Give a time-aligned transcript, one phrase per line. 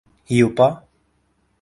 [0.29, 0.67] ہیوپا